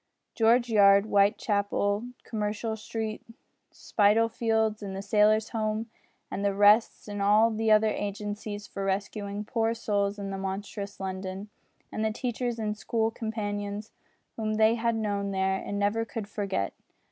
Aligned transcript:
George 0.33 0.67
Yard, 0.67 1.05
Whitechapel, 1.05 2.07
Commercial 2.23 2.75
Street, 2.75 3.21
Spitalfields, 3.69 4.81
and 4.81 4.95
the 4.95 5.01
Sailor's 5.03 5.49
Home, 5.49 5.91
and 6.31 6.43
the 6.43 6.55
Rests, 6.55 7.07
and 7.07 7.21
all 7.21 7.51
the 7.51 7.69
other 7.69 7.89
agencies 7.91 8.65
for 8.65 8.83
rescuing 8.83 9.45
poor 9.45 9.75
souls 9.75 10.17
in 10.17 10.31
monstrous 10.39 10.99
London, 10.99 11.51
and 11.91 12.03
the 12.03 12.09
teachers 12.09 12.57
and 12.57 12.75
school 12.75 13.11
companions 13.11 13.91
whom 14.37 14.55
they 14.55 14.73
had 14.73 14.95
known 14.95 15.29
there 15.29 15.57
and 15.57 15.77
never 15.77 16.03
could 16.03 16.27
forget! 16.27 16.73